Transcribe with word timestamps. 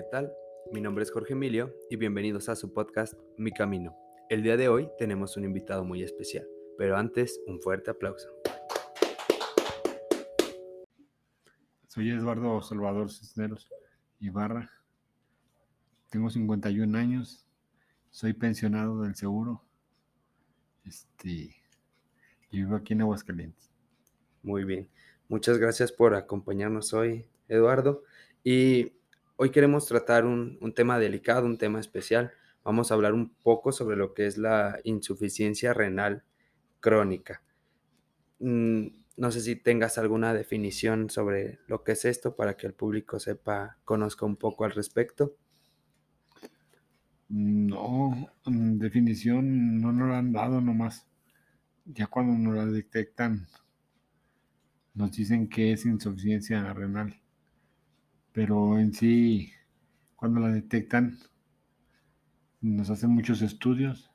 ¿qué 0.00 0.06
tal? 0.10 0.32
Mi 0.72 0.80
nombre 0.80 1.04
es 1.04 1.10
Jorge 1.10 1.34
Emilio 1.34 1.76
y 1.90 1.96
bienvenidos 1.96 2.48
a 2.48 2.56
su 2.56 2.72
podcast 2.72 3.12
Mi 3.36 3.52
Camino. 3.52 3.94
El 4.30 4.42
día 4.42 4.56
de 4.56 4.66
hoy 4.66 4.88
tenemos 4.96 5.36
un 5.36 5.44
invitado 5.44 5.84
muy 5.84 6.02
especial, 6.02 6.48
pero 6.78 6.96
antes 6.96 7.38
un 7.46 7.60
fuerte 7.60 7.90
aplauso. 7.90 8.30
Soy 11.86 12.08
Eduardo 12.08 12.62
Salvador 12.62 13.10
Cisneros 13.10 13.70
Ibarra. 14.20 14.70
Tengo 16.08 16.30
51 16.30 16.96
años. 16.96 17.46
Soy 18.08 18.32
pensionado 18.32 19.02
del 19.02 19.16
seguro. 19.16 19.62
Este, 20.86 21.54
y 22.50 22.56
vivo 22.56 22.74
aquí 22.74 22.94
en 22.94 23.02
Aguascalientes. 23.02 23.70
Muy 24.42 24.64
bien. 24.64 24.88
Muchas 25.28 25.58
gracias 25.58 25.92
por 25.92 26.14
acompañarnos 26.14 26.94
hoy, 26.94 27.26
Eduardo. 27.48 28.02
Y 28.42 28.94
hoy 29.42 29.48
queremos 29.48 29.86
tratar 29.86 30.26
un, 30.26 30.58
un 30.60 30.74
tema 30.74 30.98
delicado, 30.98 31.46
un 31.46 31.56
tema 31.56 31.80
especial. 31.80 32.30
Vamos 32.62 32.90
a 32.90 32.94
hablar 32.94 33.14
un 33.14 33.30
poco 33.30 33.72
sobre 33.72 33.96
lo 33.96 34.12
que 34.12 34.26
es 34.26 34.36
la 34.36 34.78
insuficiencia 34.84 35.72
renal 35.72 36.24
crónica. 36.78 37.42
Mm, 38.38 38.88
no 39.16 39.30
sé 39.30 39.40
si 39.40 39.56
tengas 39.56 39.96
alguna 39.96 40.34
definición 40.34 41.08
sobre 41.08 41.58
lo 41.68 41.84
que 41.84 41.92
es 41.92 42.04
esto 42.04 42.36
para 42.36 42.58
que 42.58 42.66
el 42.66 42.74
público 42.74 43.18
sepa, 43.18 43.78
conozca 43.86 44.26
un 44.26 44.36
poco 44.36 44.66
al 44.66 44.72
respecto. 44.72 45.34
No, 47.30 48.30
definición 48.44 49.80
no 49.80 49.90
nos 49.90 50.10
la 50.10 50.18
han 50.18 50.32
dado 50.34 50.60
nomás. 50.60 51.06
Ya 51.86 52.08
cuando 52.08 52.36
nos 52.36 52.56
la 52.56 52.66
detectan, 52.66 53.46
nos 54.92 55.12
dicen 55.12 55.48
que 55.48 55.72
es 55.72 55.86
insuficiencia 55.86 56.74
renal. 56.74 57.18
Pero 58.32 58.78
en 58.78 58.92
sí, 58.92 59.52
cuando 60.16 60.40
la 60.40 60.48
detectan, 60.48 61.18
nos 62.62 62.88
hacen 62.90 63.10
muchos 63.10 63.42
estudios 63.42 64.10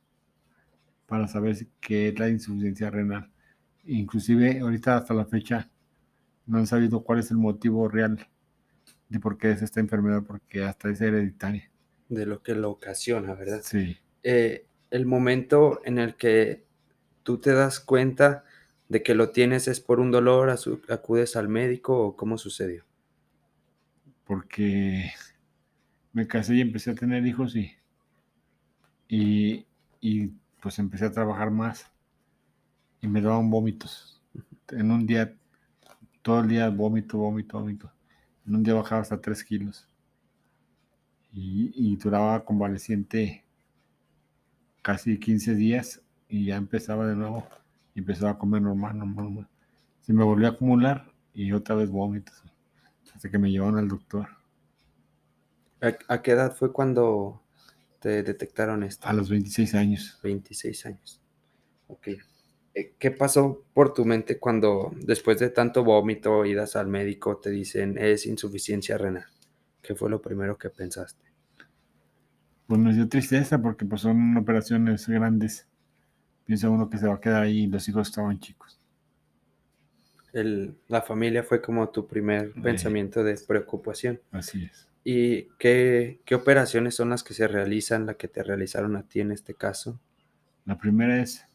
para 1.05 1.27
saber 1.27 1.55
si- 1.55 1.69
qué 1.79 2.09
es 2.09 2.19
la 2.19 2.29
insuficiencia 2.29 2.89
renal. 2.89 3.29
Inclusive 3.85 4.59
ahorita 4.59 4.97
hasta 4.97 5.13
la 5.13 5.25
fecha 5.25 5.69
no 6.47 6.57
han 6.59 6.67
sabido 6.67 7.03
cuál 7.03 7.19
es 7.19 7.31
el 7.31 7.37
motivo 7.37 7.87
real 7.87 8.27
de 9.09 9.19
por 9.19 9.37
qué 9.37 9.51
es 9.51 9.61
esta 9.61 9.79
enfermedad, 9.79 10.23
porque 10.27 10.63
hasta 10.63 10.89
es 10.89 11.01
hereditaria. 11.01 11.69
de 12.09 12.25
lo 12.27 12.43
que 12.43 12.55
lo 12.55 12.69
ocasiona, 12.71 13.33
¿verdad? 13.33 13.61
Sí. 13.63 13.97
Eh, 14.23 14.67
el 14.91 15.07
momento 15.07 15.81
en 15.85 15.97
el 15.99 16.15
que 16.15 16.63
tú 17.23 17.39
te 17.39 17.53
das 17.53 17.79
cuenta 17.79 18.43
de 18.89 19.03
que 19.03 19.15
lo 19.15 19.31
tienes 19.31 19.67
es 19.67 19.79
por 19.79 19.99
un 19.99 20.11
dolor, 20.11 20.55
acudes 20.89 21.35
al 21.35 21.49
médico 21.49 21.99
o 21.99 22.15
cómo 22.15 22.37
sucedió. 22.37 22.83
Porque 24.25 25.11
me 26.13 26.27
casé 26.27 26.55
y 26.55 26.61
empecé 26.61 26.91
a 26.91 26.95
tener 26.95 27.25
hijos 27.25 27.55
y, 27.55 27.71
y, 29.07 29.65
y, 30.01 30.27
pues 30.61 30.79
empecé 30.79 31.05
a 31.05 31.11
trabajar 31.11 31.51
más 31.51 31.91
y 33.01 33.07
me 33.07 33.21
daban 33.21 33.49
vómitos. 33.49 34.21
En 34.69 34.91
un 34.91 35.05
día, 35.05 35.35
todo 36.21 36.39
el 36.39 36.47
día 36.47 36.69
vómito, 36.69 37.17
vómito, 37.17 37.59
vómito. 37.59 37.91
En 38.47 38.55
un 38.55 38.63
día 38.63 38.73
bajaba 38.73 39.01
hasta 39.01 39.21
3 39.21 39.43
kilos 39.43 39.87
y, 41.35 41.95
duraba 41.97 42.45
convaleciente 42.45 43.43
casi 44.81 45.19
15 45.19 45.55
días 45.55 46.01
y 46.29 46.45
ya 46.45 46.55
empezaba 46.55 47.05
de 47.07 47.15
nuevo 47.15 47.47
y 47.93 47.99
empezaba 47.99 48.31
a 48.31 48.37
comer 48.37 48.61
normal, 48.61 48.97
normal, 48.97 49.25
normal. 49.25 49.47
Se 50.01 50.13
me 50.13 50.23
volvió 50.23 50.47
a 50.47 50.51
acumular 50.51 51.11
y 51.33 51.51
otra 51.51 51.75
vez 51.75 51.89
vómitos 51.89 52.43
hasta 53.15 53.31
que 53.31 53.37
me 53.37 53.49
llevaron 53.49 53.79
al 53.79 53.87
doctor. 53.87 54.27
¿A, 55.81 56.13
a 56.13 56.21
qué 56.21 56.31
edad 56.31 56.55
fue 56.55 56.71
cuando 56.71 57.41
te 57.99 58.21
detectaron 58.23 58.83
esto? 58.83 59.07
A 59.07 59.13
los 59.13 59.29
26 59.29 59.73
años. 59.73 60.19
26 60.21 60.85
años. 60.85 61.21
Ok. 61.87 62.09
Eh, 62.73 62.93
¿Qué 62.99 63.11
pasó 63.11 63.63
por 63.73 63.93
tu 63.93 64.05
mente 64.05 64.37
cuando 64.37 64.91
después 64.99 65.39
de 65.39 65.49
tanto 65.49 65.83
vómito, 65.83 66.45
idas 66.45 66.75
al 66.75 66.87
médico, 66.87 67.37
te 67.37 67.49
dicen 67.49 67.97
es 67.97 68.25
insuficiencia 68.25 68.97
renal? 68.97 69.25
¿Qué 69.81 69.95
fue 69.95 70.09
lo 70.09 70.21
primero 70.21 70.57
que 70.57 70.69
pensaste? 70.69 71.23
Pues 72.67 72.79
nos 72.79 72.95
dio 72.95 73.07
tristeza 73.07 73.61
porque 73.61 73.85
pues 73.85 74.01
son 74.01 74.35
operaciones 74.35 75.07
grandes. 75.07 75.67
Piensa 76.43 76.69
uno 76.69 76.89
que 76.89 76.97
se 76.97 77.07
va 77.07 77.15
a 77.15 77.19
quedar 77.21 77.43
ahí 77.43 77.63
y 77.63 77.67
los 77.67 77.87
hijos 77.87 78.09
estaban 78.09 78.39
chicos. 78.39 78.79
El- 80.35 80.75
la 80.89 81.01
familia 81.01 81.43
fue 81.43 81.61
como 81.61 81.89
tu 81.89 82.07
primer 82.07 82.51
pensamiento 82.61 83.23
de 83.23 83.39
preocupación. 83.47 84.19
Así 84.31 84.65
es. 84.65 84.87
¿Y 85.03 85.43
qué, 85.59 86.19
qué 86.25 86.35
operaciones 86.35 86.95
son 86.95 87.09
las 87.09 87.23
que 87.23 87.33
se 87.33 87.47
realizan, 87.47 88.05
la 88.05 88.15
que 88.15 88.27
te 88.27 88.43
realizaron 88.43 88.95
a 88.97 89.03
ti 89.03 89.21
en 89.21 89.31
este 89.31 89.53
caso? 89.53 89.99
La 90.65 90.77
primera 90.77 91.21
es 91.21 91.45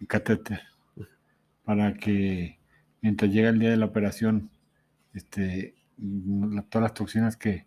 el 0.00 0.06
catéter 0.06 0.60
para 1.64 1.94
que 1.94 2.58
mientras 3.02 3.30
llega 3.32 3.48
el 3.48 3.58
día 3.58 3.70
de 3.70 3.76
la 3.76 3.86
operación, 3.86 4.50
este, 5.14 5.74
la- 5.98 6.62
todas 6.62 6.84
las 6.84 6.94
toxinas 6.94 7.36
que, 7.36 7.66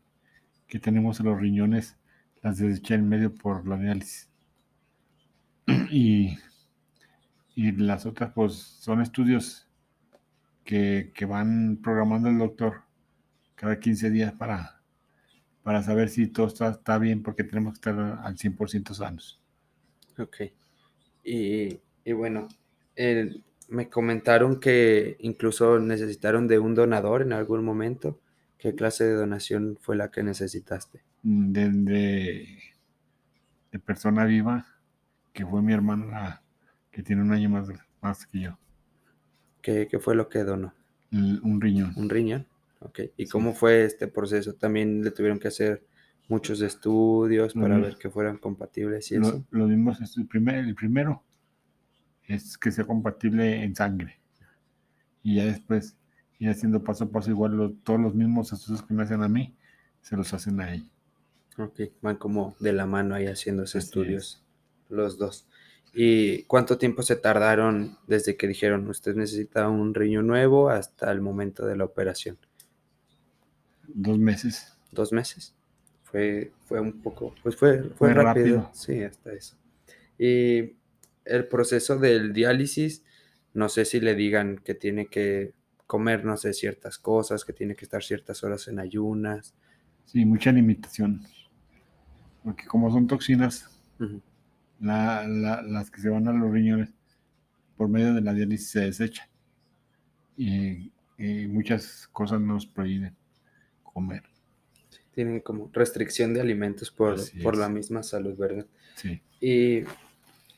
que 0.68 0.80
tenemos 0.80 1.20
en 1.20 1.26
los 1.26 1.40
riñones 1.40 1.98
las 2.42 2.58
deseché 2.60 2.94
en 2.96 3.10
medio 3.10 3.36
por 3.36 3.68
la 3.68 3.78
diálisis. 3.78 4.30
Y, 5.92 6.38
y 7.56 7.72
las 7.74 8.06
otras, 8.06 8.32
pues, 8.34 8.54
son 8.54 9.02
estudios 9.02 9.68
que, 10.64 11.12
que 11.16 11.26
van 11.26 11.78
programando 11.82 12.30
el 12.30 12.38
doctor 12.40 12.84
cada 13.56 13.80
15 13.80 14.10
días 14.12 14.34
para, 14.34 14.82
para 15.64 15.84
saber 15.84 16.10
si 16.10 16.28
todo 16.28 16.48
está, 16.48 16.70
está 16.72 16.98
bien, 17.00 17.24
porque 17.24 17.44
tenemos 17.46 17.74
que 17.76 17.90
estar 17.90 18.20
al 18.24 18.38
100% 18.38 18.94
sanos. 18.96 19.42
Ok. 20.18 20.38
Y, 21.24 21.80
y 22.06 22.14
bueno, 22.14 22.48
el- 22.96 23.44
me 23.70 23.90
comentaron 23.90 24.60
que 24.60 25.18
incluso 25.22 25.80
necesitaron 25.80 26.48
de 26.48 26.60
un 26.60 26.76
donador 26.76 27.22
en 27.24 27.34
algún 27.34 27.64
momento. 27.66 28.20
¿Qué 28.58 28.76
clase 28.76 29.06
de 29.06 29.14
donación 29.16 29.78
fue 29.82 29.96
la 29.96 30.12
que 30.12 30.24
necesitaste? 30.24 31.04
de, 31.24 31.70
de, 31.72 32.48
de 33.72 33.80
persona 33.80 34.26
viva, 34.26 34.66
que 35.34 35.46
fue 35.46 35.62
mi 35.62 35.74
hermana, 35.74 36.44
que 36.92 37.04
tiene 37.04 37.22
un 37.24 37.32
año 37.34 37.50
más, 37.50 37.70
más 38.02 38.28
que 38.28 38.42
yo, 38.42 38.58
¿Qué, 39.62 39.88
qué 39.88 40.00
fue 40.00 40.16
lo 40.16 40.30
que 40.30 40.44
donó? 40.44 40.74
un 41.12 41.60
riñón. 41.60 41.94
¿Un 41.98 42.10
riñón? 42.10 42.48
Ok. 42.80 43.00
¿Y 43.18 43.26
Sí. 43.26 43.32
cómo 43.32 43.54
fue 43.54 43.84
este 43.84 44.08
proceso? 44.08 44.54
¿También 44.54 45.04
le 45.04 45.12
tuvieron 45.12 45.40
que 45.40 45.50
hacer 45.50 45.84
muchos 46.30 46.62
estudios 46.62 47.54
para 47.54 47.78
ver 47.78 47.98
que 47.98 48.10
fueran 48.10 48.38
compatibles 48.38 49.12
y 49.12 49.18
Lo, 49.18 49.28
eso? 49.28 49.46
lo 49.52 49.68
mismo 49.68 49.92
es 49.92 50.18
el, 50.18 50.26
primer, 50.26 50.56
el 50.56 50.76
primero, 50.76 51.24
es 52.28 52.58
que 52.58 52.72
sea 52.72 52.86
compatible 52.86 53.64
en 53.64 53.76
sangre. 53.76 54.18
Y 55.24 55.36
ya 55.36 55.46
después, 55.46 55.96
ir 56.40 56.50
haciendo 56.50 56.84
paso 56.84 57.04
a 57.06 57.10
paso, 57.12 57.30
igual 57.30 57.56
lo- 57.58 57.72
todos 57.72 58.00
los 58.00 58.16
mismos 58.16 58.52
estudios 58.54 58.82
que 58.84 58.94
me 58.94 59.04
hacen 59.04 59.22
a 59.22 59.28
mí, 59.28 59.54
se 60.02 60.16
los 60.16 60.34
hacen 60.34 60.60
a 60.62 60.74
ella. 60.74 60.86
Ok, 61.58 61.82
van 62.02 62.16
como 62.16 62.56
de 62.60 62.74
la 62.74 62.86
mano 62.86 63.14
ahí 63.14 63.26
es. 63.76 63.86
estudios 63.86 64.44
los 64.90 65.18
dos. 65.18 65.48
¿Y 65.94 66.44
cuánto 66.44 66.78
tiempo 66.78 67.02
se 67.04 67.18
tardaron 67.18 67.98
desde 68.08 68.38
que 68.38 68.48
dijeron 68.48 68.88
usted 68.88 69.16
necesita 69.16 69.68
un 69.68 69.94
riñón 69.94 70.28
nuevo 70.28 70.70
hasta 70.70 71.12
el 71.12 71.20
momento 71.22 71.66
de 71.66 71.76
la 71.76 71.84
operación? 71.84 72.38
Dos 73.88 74.18
meses. 74.18 74.74
¿Dos 74.92 75.12
meses? 75.12 75.54
Fue, 76.04 76.52
fue 76.66 76.80
un 76.80 77.02
poco, 77.02 77.34
pues 77.44 77.56
fue, 77.56 77.84
fue, 77.84 77.90
Fue 77.96 78.14
rápido. 78.14 78.46
rápido. 78.58 78.70
Sí, 78.74 79.04
hasta 79.04 79.34
eso. 79.34 79.56
Y 80.18 80.76
el 81.26 81.48
proceso 81.48 81.98
del 81.98 82.34
diálisis, 82.34 83.04
no 83.54 83.70
sé 83.70 83.86
si 83.86 84.00
le 84.00 84.16
digan 84.16 84.58
que 84.58 84.74
tiene 84.76 85.08
que 85.08 85.54
comer, 85.88 86.24
no 86.24 86.38
sé, 86.38 86.54
ciertas 86.54 86.98
cosas, 86.98 87.44
que 87.44 87.54
tiene 87.54 87.76
que 87.76 87.86
estar 87.86 88.04
ciertas 88.04 88.44
horas 88.44 88.68
en 88.70 88.80
ayunas. 88.80 89.54
Sí, 90.06 90.24
mucha 90.26 90.52
limitación. 90.52 91.22
Porque 92.44 92.66
como 92.66 92.92
son 92.92 93.08
toxinas, 93.08 93.70
Ujú. 94.00 94.22
La- 94.82 95.26
la- 95.28 95.62
las 95.62 95.90
que 95.92 96.02
se 96.02 96.10
van 96.10 96.28
a 96.28 96.34
los 96.34 96.52
riñones 96.52 96.94
por 97.78 97.88
medio 97.88 98.14
de 98.14 98.22
la 98.22 98.34
diálisis 98.34 98.70
se 98.72 98.80
desechan. 98.82 99.28
Y, 100.38 100.92
y 101.18 101.48
muchas 101.48 102.08
cosas 102.12 102.42
nos 102.42 102.66
prohíben 102.66 103.16
comer. 103.84 104.24
Tienen 105.14 105.40
como 105.42 105.70
restricción 105.74 106.34
de 106.34 106.42
alimentos 106.42 106.90
por, 106.90 107.18
por 107.44 107.58
la 107.58 107.70
misma 107.70 108.02
salud, 108.02 108.36
¿verdad? 108.38 108.66
Sí. 108.96 109.22
Y 109.42 109.84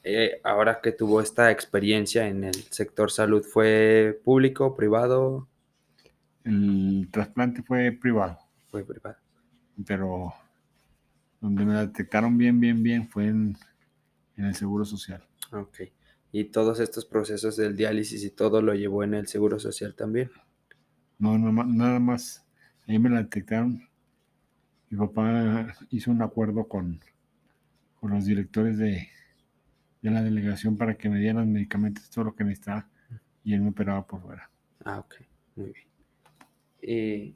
eh, 0.03 0.39
ahora 0.43 0.79
que 0.81 0.91
tuvo 0.91 1.21
esta 1.21 1.49
experiencia 1.51 2.27
en 2.27 2.43
el 2.43 2.53
sector 2.55 3.09
salud, 3.11 3.43
¿fue 3.43 4.19
público, 4.23 4.75
privado? 4.75 5.47
El 6.43 7.07
trasplante 7.11 7.63
fue 7.63 7.91
privado, 7.93 8.37
Fue 8.69 8.83
privado. 8.85 9.17
pero 9.87 10.33
donde 11.41 11.65
me 11.65 11.73
detectaron 11.79 12.37
bien, 12.37 12.59
bien, 12.59 12.83
bien 12.83 13.07
fue 13.07 13.27
en, 13.27 13.57
en 14.37 14.45
el 14.45 14.55
Seguro 14.55 14.85
Social. 14.85 15.23
Ok. 15.51 15.81
Y 16.31 16.45
todos 16.45 16.79
estos 16.79 17.05
procesos 17.05 17.57
del 17.57 17.75
diálisis 17.75 18.23
y 18.23 18.31
todo 18.31 18.61
lo 18.61 18.73
llevó 18.73 19.03
en 19.03 19.13
el 19.13 19.27
Seguro 19.27 19.59
Social 19.59 19.95
también. 19.95 20.31
No, 21.19 21.37
nada 21.37 21.99
más. 21.99 22.45
Ahí 22.87 22.99
me 22.99 23.09
la 23.09 23.23
detectaron 23.23 23.87
mi 24.93 24.99
papá 25.07 25.75
hizo 25.89 26.11
un 26.11 26.21
acuerdo 26.21 26.67
con, 26.67 26.99
con 27.99 28.11
los 28.11 28.25
directores 28.25 28.77
de, 28.77 29.07
de 30.03 30.11
la 30.11 30.21
delegación 30.21 30.77
para 30.77 30.95
que 30.95 31.09
me 31.09 31.17
dieran 31.17 31.51
medicamentos, 31.51 32.11
todo 32.11 32.25
lo 32.25 32.35
que 32.35 32.43
necesitaba, 32.43 32.87
y 33.43 33.55
él 33.55 33.61
me 33.61 33.69
operaba 33.69 34.05
por 34.05 34.21
fuera. 34.21 34.51
Ah, 34.85 34.99
ok, 34.99 35.15
muy 35.55 35.71
bien. 35.71 35.87
Y, 36.79 37.35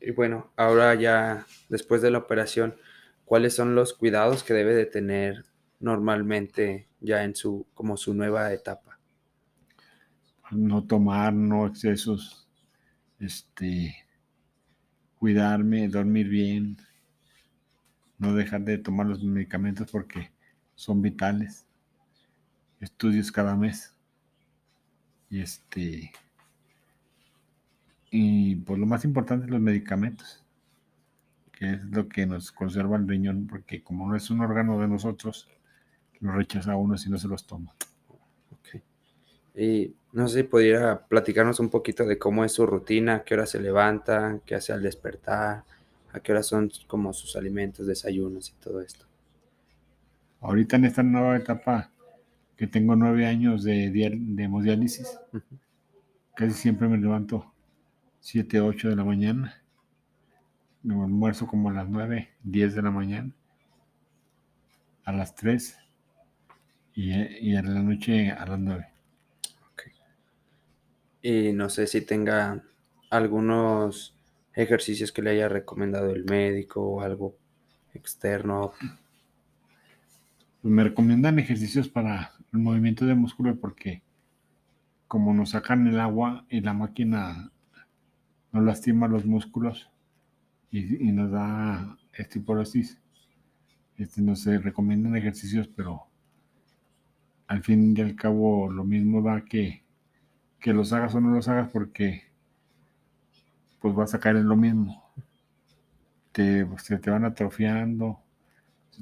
y 0.00 0.10
bueno, 0.12 0.52
ahora 0.56 0.94
ya 0.94 1.44
después 1.68 2.02
de 2.02 2.12
la 2.12 2.18
operación, 2.18 2.76
¿cuáles 3.24 3.52
son 3.54 3.74
los 3.74 3.92
cuidados 3.92 4.44
que 4.44 4.54
debe 4.54 4.74
de 4.76 4.86
tener 4.86 5.44
normalmente 5.80 6.88
ya 7.00 7.24
en 7.24 7.34
su, 7.34 7.66
como 7.74 7.96
su 7.96 8.14
nueva 8.14 8.52
etapa? 8.52 8.98
No 10.50 10.84
tomar, 10.84 11.32
no 11.32 11.66
excesos, 11.66 12.48
este, 13.18 13.96
cuidarme, 15.18 15.88
dormir 15.88 16.28
bien, 16.28 16.76
no 18.18 18.34
dejar 18.34 18.62
de 18.62 18.78
tomar 18.78 19.06
los 19.06 19.22
medicamentos 19.22 19.90
porque 19.90 20.30
son 20.74 21.02
vitales. 21.02 21.66
Estudios 22.80 23.32
cada 23.32 23.56
mes. 23.56 23.94
Y 25.28 25.40
este, 25.40 26.12
y 28.10 28.56
por 28.56 28.78
lo 28.78 28.86
más 28.86 29.04
importante 29.04 29.48
los 29.48 29.60
medicamentos, 29.60 30.44
que 31.52 31.72
es 31.72 31.84
lo 31.84 32.08
que 32.08 32.26
nos 32.26 32.52
conserva 32.52 32.96
el 32.96 33.08
riñón, 33.08 33.46
porque 33.46 33.82
como 33.82 34.08
no 34.08 34.16
es 34.16 34.30
un 34.30 34.40
órgano 34.40 34.78
de 34.80 34.88
nosotros, 34.88 35.48
lo 36.20 36.32
rechaza 36.32 36.76
uno 36.76 36.96
si 36.96 37.10
no 37.10 37.18
se 37.18 37.28
los 37.28 37.46
toma. 37.46 37.74
Y 39.58 39.94
no 40.12 40.28
sé 40.28 40.40
si 40.40 40.42
pudiera 40.42 41.06
platicarnos 41.06 41.60
un 41.60 41.70
poquito 41.70 42.04
de 42.04 42.18
cómo 42.18 42.44
es 42.44 42.52
su 42.52 42.66
rutina, 42.66 43.14
a 43.14 43.24
qué 43.24 43.34
hora 43.34 43.46
se 43.46 43.58
levanta, 43.58 44.38
qué 44.44 44.54
hace 44.54 44.74
al 44.74 44.82
despertar, 44.82 45.64
a 46.12 46.20
qué 46.20 46.32
hora 46.32 46.42
son 46.42 46.70
como 46.86 47.14
sus 47.14 47.36
alimentos, 47.36 47.86
desayunos 47.86 48.50
y 48.50 48.52
todo 48.62 48.82
esto. 48.82 49.06
Ahorita 50.42 50.76
en 50.76 50.84
esta 50.84 51.02
nueva 51.02 51.38
etapa 51.38 51.90
que 52.54 52.66
tengo 52.66 52.96
nueve 52.96 53.26
años 53.26 53.64
de, 53.64 53.90
de 53.90 54.42
hemodiálisis, 54.42 55.18
casi 56.34 56.52
siempre 56.52 56.86
me 56.86 56.98
levanto 56.98 57.50
7, 58.20 58.60
8 58.60 58.88
de 58.90 58.96
la 58.96 59.04
mañana. 59.04 59.62
Me 60.82 60.94
almuerzo 60.94 61.46
como 61.46 61.70
a 61.70 61.72
las 61.72 61.88
9, 61.88 62.28
10 62.42 62.74
de 62.74 62.82
la 62.82 62.90
mañana. 62.90 63.30
A 65.04 65.12
las 65.12 65.34
3 65.34 65.78
y, 66.96 67.12
y 67.50 67.54
a 67.54 67.62
la 67.62 67.82
noche 67.82 68.32
a 68.32 68.44
las 68.46 68.58
9. 68.58 68.86
Y 71.22 71.52
no 71.52 71.68
sé 71.68 71.86
si 71.86 72.02
tenga 72.02 72.62
algunos 73.10 74.14
ejercicios 74.54 75.12
que 75.12 75.22
le 75.22 75.30
haya 75.30 75.48
recomendado 75.48 76.10
el 76.10 76.24
médico 76.24 76.80
o 76.80 77.00
algo 77.00 77.36
externo. 77.94 78.72
Pues 80.62 80.72
me 80.72 80.84
recomiendan 80.84 81.38
ejercicios 81.38 81.88
para 81.88 82.32
el 82.52 82.60
movimiento 82.60 83.06
de 83.06 83.14
músculo 83.14 83.56
porque 83.56 84.02
como 85.08 85.34
nos 85.34 85.50
sacan 85.50 85.86
el 85.86 86.00
agua 86.00 86.46
y 86.48 86.60
la 86.60 86.72
máquina 86.72 87.50
nos 88.52 88.64
lastima 88.64 89.08
los 89.08 89.26
músculos 89.26 89.90
y, 90.70 91.08
y 91.08 91.12
nos 91.12 91.30
da 91.30 91.98
estiporosis, 92.12 92.98
este, 93.98 94.22
nos 94.22 94.40
se 94.42 94.58
recomiendan 94.58 95.16
ejercicios, 95.16 95.68
pero 95.68 96.06
al 97.48 97.62
fin 97.62 97.96
y 97.96 98.00
al 98.00 98.16
cabo 98.16 98.70
lo 98.70 98.84
mismo 98.84 99.22
da 99.22 99.44
que, 99.44 99.84
que 100.60 100.72
los 100.72 100.92
hagas 100.92 101.14
o 101.14 101.20
no 101.20 101.30
los 101.30 101.48
hagas 101.48 101.70
porque 101.70 102.24
pues 103.80 103.94
vas 103.94 104.14
a 104.14 104.20
caer 104.20 104.36
en 104.36 104.48
lo 104.48 104.56
mismo. 104.56 105.02
Te, 106.32 106.66
se 106.78 106.98
te 106.98 107.10
van 107.10 107.24
atrofiando, 107.24 108.20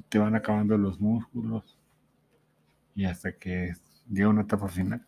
te 0.09 0.17
van 0.19 0.35
acabando 0.35 0.77
los 0.77 0.99
músculos 0.99 1.77
y 2.95 3.05
hasta 3.05 3.33
que 3.33 3.73
llega 4.09 4.29
una 4.29 4.41
etapa 4.43 4.67
final. 4.67 5.05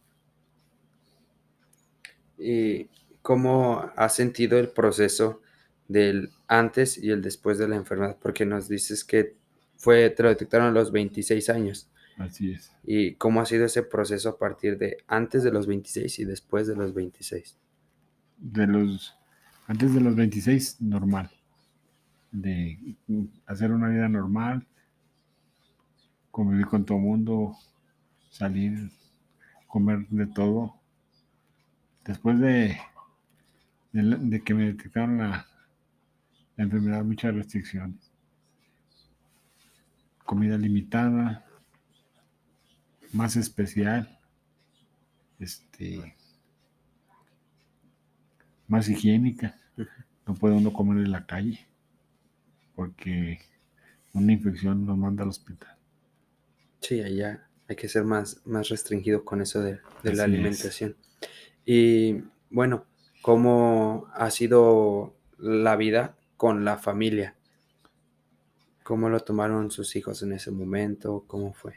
¿Y 2.38 2.90
cómo 3.22 3.92
ha 3.96 4.10
sentido 4.10 4.60
el 4.60 4.70
proceso 4.70 5.42
del 5.88 6.32
antes 6.48 6.98
y 6.98 7.10
el 7.12 7.22
después 7.22 7.58
de 7.58 7.68
la 7.68 7.76
enfermedad? 7.76 8.18
Porque 8.22 8.46
nos 8.46 8.68
dices 8.68 9.04
que 9.04 9.36
fue, 9.78 10.10
te 10.10 10.24
lo 10.24 10.30
detectaron 10.30 10.68
a 10.68 10.72
los 10.72 10.92
26 10.92 11.50
años. 11.50 11.90
Así 12.18 12.52
es. 12.52 12.72
¿Y 12.84 13.14
cómo 13.16 13.42
ha 13.42 13.46
sido 13.46 13.66
ese 13.66 13.84
proceso 13.84 14.30
a 14.30 14.38
partir 14.40 14.78
de 14.78 14.98
antes 15.08 15.44
de 15.44 15.52
los 15.52 15.68
26 15.68 16.20
y 16.20 16.26
después 16.26 16.68
de 16.68 16.76
los 16.76 16.94
26? 16.94 17.58
De 18.38 18.68
los 18.68 19.16
antes 19.68 19.94
de 19.94 20.02
los 20.02 20.16
26 20.16 20.82
normal. 20.82 21.30
De 22.32 22.96
hacer 23.46 23.72
una 23.72 23.90
vida 23.90 24.10
normal, 24.10 24.66
convivir 26.32 26.68
con 26.68 26.86
todo 26.86 26.98
el 26.98 27.04
mundo, 27.04 27.58
salir, 28.30 28.92
comer 29.68 30.08
de 30.10 30.28
todo. 30.28 30.76
Después 32.06 32.40
de, 32.40 32.78
de, 33.92 34.42
que 34.44 34.54
me 34.54 34.68
detectaron 34.68 35.18
la, 35.18 35.46
la 36.56 36.64
enfermedad, 36.64 37.04
muchas 37.04 37.36
restricciones. 37.36 38.12
Comida 40.26 40.58
limitada, 40.58 41.47
más 43.14 43.36
especial, 43.36 44.20
este, 45.40 46.16
más 48.68 48.88
higiénica. 48.90 49.56
No 50.26 50.36
puede 50.36 50.56
uno 50.56 50.74
comer 50.74 50.98
en 51.06 51.12
la 51.12 51.26
calle 51.26 51.68
porque 52.76 53.40
una 54.14 54.34
infección 54.34 54.86
nos 54.86 54.98
manda 54.98 55.24
al 55.24 55.30
hospital. 55.30 55.78
Sí, 56.82 57.02
allá 57.02 57.48
hay 57.68 57.76
que 57.76 57.88
ser 57.90 58.04
más, 58.04 58.42
más 58.46 58.70
restringido 58.70 59.26
con 59.26 59.42
eso 59.42 59.62
de, 59.62 59.80
de 60.04 60.14
la 60.14 60.24
es. 60.26 60.26
alimentación. 60.26 60.96
Y 61.66 62.24
bueno, 62.50 62.86
¿cómo 63.22 64.08
ha 64.14 64.32
sido 64.32 65.16
la 65.38 65.76
vida 65.76 66.16
con 66.38 66.64
la 66.66 66.78
familia? 66.78 67.36
¿Cómo 68.84 69.10
lo 69.10 69.20
tomaron 69.20 69.70
sus 69.70 69.96
hijos 69.96 70.24
en 70.24 70.34
ese 70.34 70.50
momento? 70.52 71.26
¿Cómo 71.28 71.54
fue? 71.54 71.76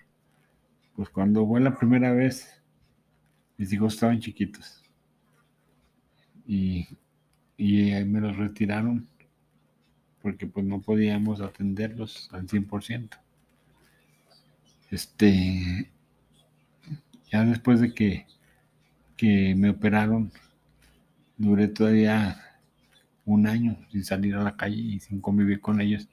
Pues 0.94 1.08
cuando 1.08 1.46
fue 1.46 1.60
la 1.60 1.76
primera 1.76 2.12
vez, 2.12 2.62
mis 3.56 3.72
hijos 3.72 3.94
estaban 3.94 4.20
chiquitos. 4.20 4.82
Y, 6.46 6.88
y 7.56 7.90
eh, 7.90 8.04
me 8.04 8.20
los 8.20 8.36
retiraron 8.36 9.08
porque 10.22 10.46
pues 10.46 10.66
no 10.66 10.80
podíamos 10.80 11.40
atenderlos 11.40 12.28
al 12.32 12.46
100%. 12.46 13.18
Este, 14.90 15.90
ya 17.30 17.44
después 17.44 17.80
de 17.80 17.94
que, 17.94 18.26
que 19.16 19.54
me 19.54 19.70
operaron, 19.70 20.32
duré 21.36 21.68
todavía 21.68 22.40
un 23.24 23.46
año 23.46 23.76
sin 23.90 24.04
salir 24.04 24.34
a 24.34 24.42
la 24.42 24.56
calle 24.56 24.76
y 24.76 25.00
sin 25.00 25.20
convivir 25.20 25.60
con 25.60 25.80
ellos, 25.80 26.08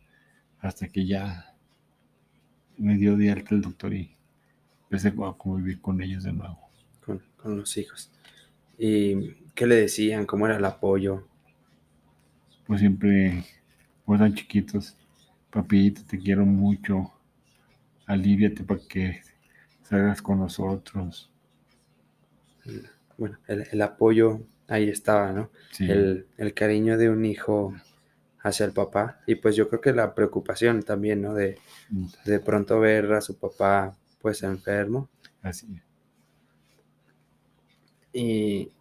hasta 0.60 0.88
que 0.88 1.05
ya 1.05 1.55
me 2.77 2.98
dio 2.98 3.17
de 3.17 3.31
alta 3.31 3.55
el 3.55 3.62
doctor 3.62 3.93
y 3.93 4.16
empecé 4.89 5.10
a 5.10 5.34
convivir 5.38 5.79
con 5.82 6.01
ellos 6.01 6.24
de 6.24 6.34
nuevo. 6.34 6.60
con, 7.03 7.24
con 7.38 7.58
los 7.58 7.75
hijos? 7.77 8.12
¿Y 8.77 9.32
qué 9.56 9.67
le 9.67 9.75
decían? 9.75 10.25
¿Cómo 10.25 10.48
era 10.48 10.58
el 10.58 10.65
apoyo? 10.65 11.27
Pues 12.67 12.82
siempre, 12.82 13.44
pues 14.06 14.20
tan 14.20 14.34
chiquitos, 14.36 14.96
papito, 15.50 16.01
te 16.08 16.20
quiero 16.20 16.46
mucho, 16.46 17.12
aliviate 18.08 18.63
para 18.63 18.82
que 18.88 19.22
salgas 19.84 20.22
con 20.22 20.39
nosotros. 20.39 21.32
Bueno, 23.17 23.38
el, 23.48 23.67
el 23.72 23.82
apoyo 23.82 24.41
ahí 24.67 24.89
estaba, 24.89 25.32
¿no? 25.32 25.51
Sí, 25.72 25.86
El, 25.86 26.27
el 26.38 26.53
cariño 26.53 26.98
de 26.98 27.10
un 27.10 27.25
hijo 27.25 27.74
hacia 28.41 28.65
el 28.65 28.74
papá. 28.74 29.22
Y 29.27 29.36
pues 29.36 29.56
yo 29.56 29.70
creo 29.70 29.82
que 29.82 29.94
la 29.94 30.15
preocupación 30.15 30.84
también, 30.84 31.22
¿no? 31.22 31.34
De, 31.34 31.60
de 32.25 32.39
pronto 32.39 32.79
ver 32.79 33.13
a 33.13 33.22
su 33.22 33.38
papá 33.39 33.98
pues 34.19 34.43
enfermo. 34.43 35.09
así 35.41 35.67
es. 35.75 35.83
Y, 38.13 38.71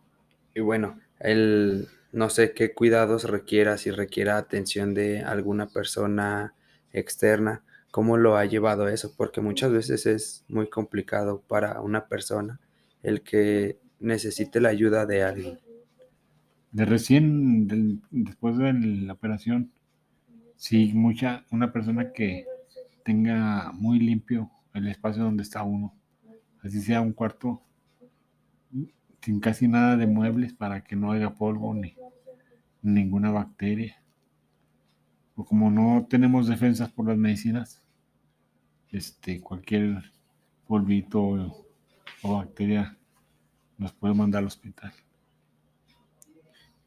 y 0.54 0.60
bueno, 0.60 1.00
él 1.20 1.88
no 2.12 2.30
sé 2.30 2.52
qué 2.54 2.72
cuidados 2.74 3.24
requiera, 3.24 3.78
si 3.78 3.90
requiera 3.90 4.38
atención 4.38 4.94
de 4.94 5.20
alguna 5.22 5.68
persona 5.68 6.54
externa, 6.92 7.64
cómo 7.90 8.16
lo 8.16 8.36
ha 8.36 8.44
llevado 8.46 8.88
eso, 8.88 9.14
porque 9.16 9.40
muchas 9.40 9.72
veces 9.72 10.06
es 10.06 10.44
muy 10.48 10.68
complicado 10.68 11.42
para 11.48 11.80
una 11.80 12.08
persona 12.08 12.60
el 13.02 13.22
que 13.22 13.78
necesite 14.00 14.60
la 14.60 14.70
ayuda 14.70 15.06
de 15.06 15.22
alguien. 15.22 15.60
De 16.70 16.84
recién, 16.84 17.66
del- 17.66 18.00
después 18.10 18.56
de 18.58 18.72
la 18.72 19.14
operación, 19.14 19.72
sí, 20.56 20.92
mucha, 20.94 21.44
una 21.50 21.72
persona 21.72 22.12
que 22.12 22.46
tenga 23.04 23.72
muy 23.72 23.98
limpio 24.00 24.50
el 24.78 24.88
espacio 24.88 25.23
donde 25.23 25.42
está 25.42 25.62
uno, 25.62 25.95
así 26.62 26.80
sea 26.80 27.00
un 27.00 27.12
cuarto, 27.12 27.62
sin 29.23 29.40
casi 29.40 29.66
nada 29.66 29.97
de 29.97 30.06
muebles 30.06 30.52
para 30.52 30.85
que 30.85 30.95
no 30.95 31.11
haya 31.12 31.35
polvo 31.35 31.75
ni 31.75 31.97
ninguna 32.83 33.30
bacteria. 33.30 34.00
o 35.35 35.45
como 35.45 35.71
no 35.71 36.06
tenemos 36.09 36.47
defensas 36.47 36.90
por 36.90 37.09
las 37.09 37.18
medicinas, 37.18 37.83
este, 38.90 39.40
cualquier 39.40 40.12
polvito 40.66 41.21
o, 42.23 42.37
bacteria 42.38 42.97
nos 43.78 43.92
puede 43.92 44.14
mandar 44.14 44.40
al 44.40 44.47
hospital. 44.47 44.92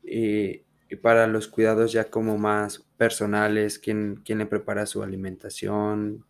Y, 0.03 0.63
y 0.89 0.95
para 1.01 1.27
los 1.27 1.47
cuidados 1.47 1.91
ya 1.91 2.09
como 2.09 2.37
más 2.37 2.79
personales, 2.97 3.77
¿quién, 3.77 4.21
quién 4.25 4.39
le 4.39 4.47
prepara 4.47 4.85
su 4.85 5.03
alimentación? 5.03 6.25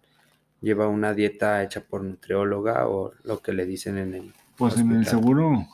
¿Lleva 0.61 0.87
una 0.87 1.13
dieta 1.13 1.63
hecha 1.63 1.81
por 1.81 2.03
nutrióloga 2.03 2.87
o 2.87 3.13
lo 3.23 3.41
que 3.41 3.53
le 3.53 3.65
dicen 3.65 3.97
en 3.97 4.13
el 4.13 4.33
Pues 4.57 4.77
en 4.77 4.91
el 4.91 5.05
seguro, 5.05 5.65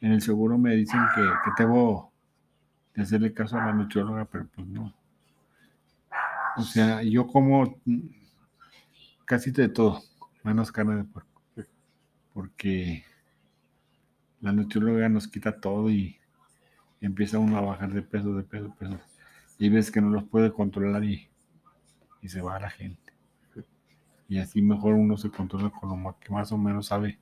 en 0.00 0.12
el 0.12 0.22
seguro 0.22 0.56
me 0.56 0.74
dicen 0.74 1.00
que, 1.14 1.22
que 1.22 1.62
debo 1.62 2.12
de 2.94 3.02
hacerle 3.02 3.34
caso 3.34 3.58
a 3.58 3.66
la 3.66 3.72
nutrióloga, 3.74 4.24
pero 4.24 4.46
pues 4.54 4.66
no. 4.66 4.94
O 6.56 6.62
sea, 6.62 7.02
yo 7.02 7.26
como 7.26 7.78
casi 9.26 9.50
de 9.50 9.68
todo, 9.68 10.00
menos 10.42 10.72
carne 10.72 10.96
de 10.96 11.04
puerco. 11.04 11.42
Porque 12.32 13.04
la 14.40 14.52
nutrióloga 14.52 15.08
nos 15.08 15.28
quita 15.28 15.60
todo 15.60 15.90
y 15.90 16.18
empieza 17.00 17.38
uno 17.38 17.58
a 17.58 17.62
bajar 17.62 17.92
de 17.92 18.02
peso, 18.02 18.34
de 18.34 18.42
peso, 18.42 18.64
de 18.64 18.70
peso. 18.70 19.00
Y 19.58 19.68
ves 19.68 19.90
que 19.90 20.00
no 20.00 20.10
los 20.10 20.24
puede 20.24 20.52
controlar 20.52 21.04
y, 21.04 21.28
y 22.22 22.28
se 22.28 22.40
va 22.40 22.58
la 22.58 22.70
gente. 22.70 23.05
Y 24.28 24.38
así 24.38 24.62
mejor 24.62 24.94
uno 24.94 25.16
se 25.16 25.30
controla 25.30 25.70
con 25.70 26.02
lo 26.02 26.16
que 26.20 26.32
más 26.32 26.52
o 26.52 26.58
menos 26.58 26.86
sabe 26.86 27.18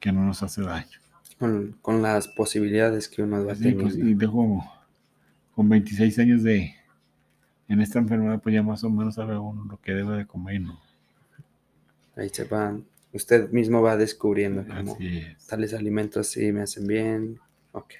que 0.00 0.12
no 0.12 0.24
nos 0.24 0.42
hace 0.42 0.62
daño. 0.62 0.98
Con, 1.40 1.72
con 1.82 2.02
las 2.02 2.28
posibilidades 2.28 3.08
que 3.08 3.22
uno 3.22 3.44
va 3.44 3.54
Sí, 3.54 3.62
teniendo. 3.62 3.84
pues, 3.84 3.96
y 3.96 4.14
dejo 4.14 4.64
con 5.54 5.68
26 5.68 6.18
años 6.18 6.42
de 6.42 6.74
en 7.68 7.80
esta 7.80 7.98
enfermedad, 8.00 8.40
pues 8.42 8.54
ya 8.54 8.62
más 8.62 8.84
o 8.84 8.90
menos 8.90 9.14
sabe 9.16 9.38
uno 9.38 9.64
lo 9.64 9.80
que 9.80 9.92
debe 9.94 10.16
de 10.16 10.26
comer, 10.26 10.60
¿no? 10.60 10.80
Ahí 12.16 12.28
se 12.28 12.44
va, 12.44 12.78
usted 13.12 13.50
mismo 13.50 13.82
va 13.82 13.96
descubriendo 13.96 14.60
es. 14.62 15.46
tales 15.46 15.74
alimentos 15.74 16.28
sí 16.28 16.52
me 16.52 16.62
hacen 16.62 16.86
bien. 16.86 17.40
Ok. 17.72 17.94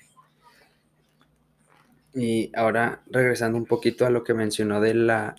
Y 2.15 2.51
ahora 2.55 3.03
regresando 3.11 3.57
un 3.59 3.67
poquito 3.67 4.05
a 4.07 4.11
lo 4.11 4.25
que 4.25 4.35
mencionó 4.35 4.81
de 4.81 4.95
la 4.95 5.37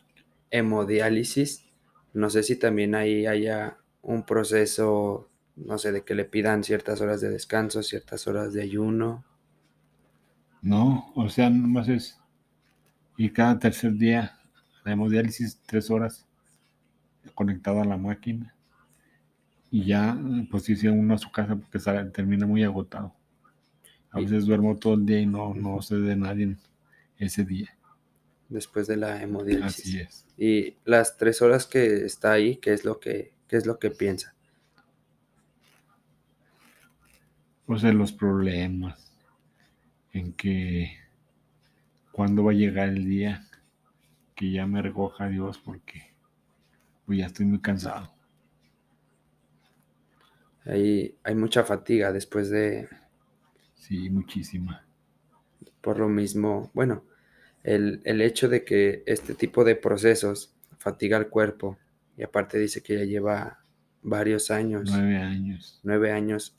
hemodiálisis, 0.51 1.65
no 2.13 2.29
sé 2.29 2.43
si 2.43 2.55
también 2.57 2.95
ahí 2.95 3.25
haya 3.27 3.77
un 4.01 4.25
proceso, 4.25 5.29
no 5.55 5.77
sé, 5.77 5.91
de 5.91 6.03
que 6.03 6.15
le 6.15 6.25
pidan 6.25 6.63
ciertas 6.63 7.01
horas 7.01 7.21
de 7.21 7.29
descanso, 7.29 7.83
ciertas 7.83 8.27
horas 8.27 8.53
de 8.53 8.63
ayuno. 8.63 9.25
No, 10.63 11.11
o 11.15 11.29
sea, 11.29 11.49
nomás 11.51 11.87
es. 11.87 12.17
Y 13.17 13.29
cada 13.29 13.57
tercer 13.59 13.93
día, 13.93 14.37
la 14.83 14.93
hemodiálisis, 14.93 15.61
tres 15.65 15.89
horas 15.91 16.27
conectado 17.33 17.81
a 17.81 17.85
la 17.85 17.97
máquina. 17.97 18.53
Y 19.71 19.85
ya, 19.85 20.15
pues 20.51 20.69
irse 20.69 20.89
uno 20.89 21.15
a 21.15 21.17
su 21.17 21.31
casa 21.31 21.55
porque 21.55 21.79
sale- 21.79 22.09
termina 22.11 22.45
muy 22.45 22.63
agotado. 22.63 23.13
A 24.11 24.19
veces 24.19 24.45
duermo 24.45 24.77
todo 24.77 24.95
el 24.95 25.05
día 25.05 25.21
y 25.21 25.25
no, 25.27 25.53
no 25.55 25.81
sé 25.81 25.97
de 25.97 26.15
nadie 26.15 26.57
ese 27.17 27.45
día. 27.45 27.69
Después 28.51 28.87
de 28.87 28.97
la 28.97 29.21
hemodiálisis. 29.23 29.85
Así 29.85 29.99
es. 29.99 30.25
Y 30.37 30.77
las 30.85 31.17
tres 31.17 31.41
horas 31.41 31.65
que 31.65 32.05
está 32.05 32.33
ahí, 32.33 32.57
¿qué 32.57 32.73
es 32.73 32.85
lo 32.85 32.99
que, 32.99 33.33
qué 33.47 33.57
es 33.57 33.65
lo 33.65 33.79
que 33.79 33.91
piensa? 33.91 34.35
Pues 37.65 37.83
en 37.83 37.97
los 37.97 38.11
problemas, 38.11 39.11
en 40.11 40.33
que 40.33 40.97
cuándo 42.11 42.43
va 42.43 42.51
a 42.51 42.55
llegar 42.55 42.89
el 42.89 43.05
día 43.05 43.47
que 44.35 44.51
ya 44.51 44.67
me 44.67 44.81
recoja 44.81 45.27
Dios 45.29 45.57
porque 45.57 46.13
pues 47.05 47.19
ya 47.19 47.27
estoy 47.27 47.45
muy 47.45 47.59
cansado. 47.61 48.13
Ahí 50.65 51.15
hay 51.23 51.35
mucha 51.35 51.63
fatiga 51.63 52.11
después 52.11 52.49
de, 52.49 52.87
Sí, 53.75 54.09
muchísima. 54.09 54.85
por 55.81 55.97
lo 55.97 56.07
mismo, 56.07 56.69
bueno, 56.73 57.03
el, 57.63 58.01
el 58.03 58.21
hecho 58.21 58.49
de 58.49 58.63
que 58.63 59.03
este 59.05 59.33
tipo 59.35 59.63
de 59.63 59.75
procesos 59.75 60.53
fatiga 60.77 61.17
al 61.17 61.29
cuerpo 61.29 61.77
y 62.17 62.23
aparte 62.23 62.57
dice 62.59 62.81
que 62.81 62.97
ya 62.97 63.05
lleva 63.05 63.59
varios 64.01 64.51
años, 64.51 64.89
Nueve 64.91 65.17
años. 65.17 65.79
nueve 65.83 66.11
años 66.11 66.57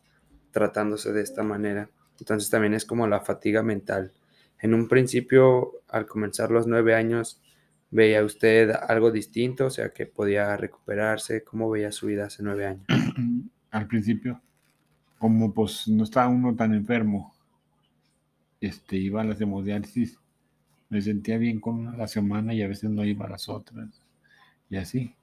tratándose 0.51 1.13
de 1.13 1.23
esta 1.23 1.43
manera. 1.43 1.91
Entonces 2.19 2.51
también 2.51 2.75
es 2.75 2.85
como 2.85 3.07
la 3.07 3.21
fatiga 3.21 3.63
mental. 3.63 4.13
En 4.61 4.75
un 4.75 4.89
principio, 4.89 5.73
al 5.89 6.07
comenzar 6.07 6.51
los 6.51 6.67
nueve 6.67 6.95
años, 6.95 7.41
¿veía 7.91 8.25
usted 8.25 8.71
algo 8.71 9.11
distinto? 9.11 9.67
O 9.67 9.71
sea, 9.71 9.91
que 9.91 10.07
podía 10.07 10.57
recuperarse. 10.57 11.43
¿Cómo 11.43 11.69
veía 11.69 11.91
su 11.91 12.07
vida 12.07 12.27
hace 12.27 12.43
nueve 12.43 12.67
años? 12.67 12.87
Al 13.71 13.87
principio, 13.87 14.41
como 15.19 15.53
pues 15.53 15.89
no 15.89 16.05
estaba 16.05 16.29
uno 16.29 16.55
tan 16.55 16.75
enfermo, 16.75 17.35
este, 18.61 18.97
iba 18.97 19.23
a 19.23 19.25
las 19.25 19.41
hemodiálisis, 19.41 20.19
me 20.93 21.01
sentía 21.01 21.39
bien 21.39 21.59
con 21.59 21.77
una 21.77 21.93
a 21.93 21.97
la 21.97 22.07
semana 22.07 22.53
y 22.53 22.61
a 22.61 22.69
veces 22.69 22.91
no 22.91 23.03
iba 23.03 23.25
a 23.25 23.31
las 23.31 23.49
otras. 23.49 23.89
Y 24.69 24.77
así. 24.77 25.15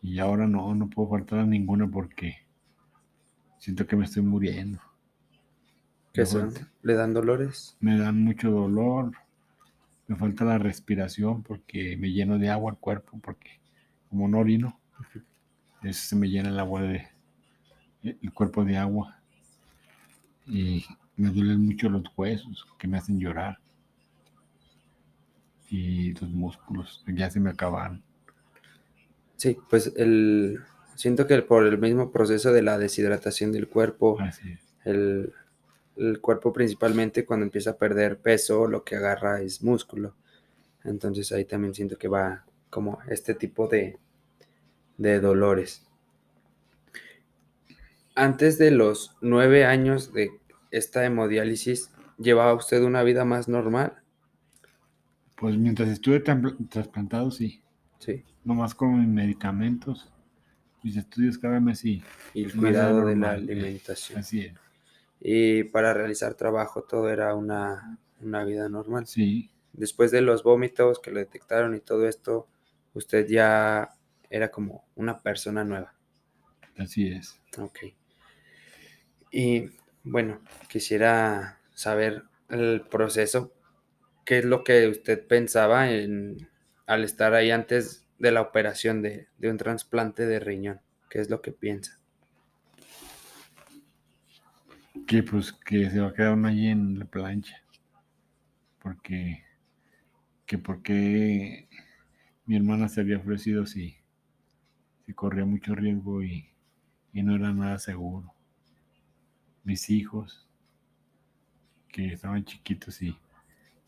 Y 0.00 0.20
ahora 0.20 0.46
no, 0.46 0.72
no 0.76 0.88
puedo 0.88 1.10
faltar 1.10 1.40
a 1.40 1.44
ninguna 1.44 1.90
porque 1.90 2.36
siento 3.58 3.84
que 3.84 3.96
me 3.96 4.04
estoy 4.04 4.22
muriendo. 4.22 4.78
¿Qué 6.12 6.24
son? 6.24 6.54
¿Le 6.82 6.94
dan 6.94 7.12
dolores? 7.12 7.76
me 7.80 7.98
dan 7.98 8.22
mucho 8.22 8.48
dolor, 8.48 9.10
me 10.06 10.14
falta 10.14 10.44
la 10.44 10.58
respiración 10.58 11.42
porque 11.42 11.96
me 11.96 12.12
lleno 12.12 12.38
de 12.38 12.50
agua 12.50 12.70
el 12.70 12.78
cuerpo, 12.78 13.18
porque 13.20 13.58
como 14.08 14.28
no 14.28 14.38
orino, 14.38 14.78
eso 15.82 16.06
se 16.06 16.14
me 16.14 16.28
llena 16.28 16.50
el 16.50 16.60
agua 16.60 16.82
de 16.82 17.08
el 18.04 18.32
cuerpo 18.32 18.64
de 18.64 18.76
agua 18.76 19.18
y 20.46 20.84
me 21.16 21.30
duelen 21.30 21.66
mucho 21.66 21.88
los 21.88 22.04
huesos 22.16 22.68
que 22.78 22.86
me 22.86 22.98
hacen 22.98 23.18
llorar 23.18 23.58
y 25.74 26.12
los 26.14 26.30
músculos 26.30 27.04
ya 27.08 27.28
se 27.30 27.40
me 27.40 27.50
acabaron. 27.50 28.02
Sí, 29.36 29.58
pues 29.68 29.92
el 29.96 30.60
siento 30.94 31.26
que 31.26 31.42
por 31.42 31.66
el 31.66 31.78
mismo 31.78 32.12
proceso 32.12 32.52
de 32.52 32.62
la 32.62 32.78
deshidratación 32.78 33.50
del 33.50 33.68
cuerpo, 33.68 34.16
el, 34.84 35.32
el 35.96 36.20
cuerpo 36.20 36.52
principalmente 36.52 37.24
cuando 37.24 37.44
empieza 37.44 37.70
a 37.70 37.76
perder 37.76 38.18
peso, 38.18 38.68
lo 38.68 38.84
que 38.84 38.94
agarra 38.94 39.40
es 39.42 39.62
músculo. 39.62 40.14
Entonces 40.84 41.32
ahí 41.32 41.44
también 41.44 41.74
siento 41.74 41.98
que 41.98 42.06
va 42.06 42.44
como 42.70 42.98
este 43.08 43.34
tipo 43.34 43.66
de, 43.66 43.98
de 44.96 45.18
dolores. 45.18 45.84
Antes 48.14 48.58
de 48.58 48.70
los 48.70 49.16
nueve 49.20 49.64
años 49.64 50.12
de 50.12 50.30
esta 50.70 51.04
hemodiálisis, 51.04 51.90
¿llevaba 52.16 52.54
usted 52.54 52.80
una 52.84 53.02
vida 53.02 53.24
más 53.24 53.48
normal? 53.48 54.03
Pues 55.36 55.56
mientras 55.56 55.88
estuve 55.88 56.20
trasplantado, 56.20 57.30
sí, 57.30 57.62
Sí. 57.98 58.24
nomás 58.44 58.74
con 58.74 58.98
mis 58.98 59.08
medicamentos, 59.08 60.12
mis 60.82 60.96
estudios 60.96 61.38
cada 61.38 61.60
mes, 61.60 61.78
sí, 61.80 62.02
Y 62.34 62.44
el 62.44 62.54
cuidado 62.56 63.06
de 63.06 63.16
la 63.16 63.32
alimentación. 63.32 64.18
así 64.20 64.40
es. 64.42 64.54
Y 65.20 65.64
para 65.64 65.94
realizar 65.94 66.34
trabajo 66.34 66.82
todo 66.82 67.08
era 67.08 67.34
una, 67.34 67.98
una 68.20 68.44
vida 68.44 68.68
normal. 68.68 69.06
Sí, 69.06 69.50
Después 69.72 70.10
de 70.12 70.20
los 70.20 70.42
vómitos 70.44 71.00
que 71.00 71.10
le 71.10 71.20
detectaron 71.20 71.74
y 71.74 71.80
todo 71.80 72.06
esto, 72.06 72.46
usted 72.92 73.26
ya 73.26 73.88
era 74.30 74.50
como 74.50 74.84
una 74.94 75.20
persona 75.20 75.64
nueva. 75.64 75.94
así 76.78 77.08
es. 77.08 77.40
Ok. 77.58 77.78
Y 79.30 79.70
bueno, 80.04 80.40
quisiera 80.68 81.58
saber 81.72 82.24
el 82.50 82.82
proceso. 82.82 83.52
¿Qué 84.24 84.38
es 84.38 84.44
lo 84.44 84.64
que 84.64 84.88
usted 84.88 85.26
pensaba 85.26 85.90
en, 85.90 86.48
al 86.86 87.04
estar 87.04 87.34
ahí 87.34 87.50
antes 87.50 88.06
de 88.18 88.32
la 88.32 88.40
operación 88.40 89.02
de, 89.02 89.28
de 89.38 89.50
un 89.50 89.58
trasplante 89.58 90.26
de 90.26 90.40
riñón? 90.40 90.80
¿Qué 91.10 91.20
es 91.20 91.30
lo 91.30 91.42
que 91.42 91.52
piensa? 91.52 92.00
que 95.06 95.22
pues 95.22 95.52
que 95.52 95.90
se 95.90 96.00
va 96.00 96.08
a 96.08 96.14
quedar 96.14 96.34
uno 96.34 96.48
allí 96.48 96.68
en 96.68 96.98
la 96.98 97.04
plancha. 97.04 97.62
Porque, 98.82 99.44
que 100.46 100.58
porque 100.58 101.68
mi 102.46 102.56
hermana 102.56 102.88
se 102.88 103.00
había 103.00 103.18
ofrecido 103.18 103.66
si, 103.66 103.96
si 105.06 105.12
corría 105.14 105.44
mucho 105.44 105.74
riesgo 105.74 106.22
y, 106.22 106.48
y 107.12 107.22
no 107.22 107.34
era 107.34 107.52
nada 107.52 107.78
seguro. 107.78 108.32
Mis 109.64 109.88
hijos, 109.90 110.46
que 111.88 112.12
estaban 112.12 112.44
chiquitos 112.44 113.00
y 113.02 113.16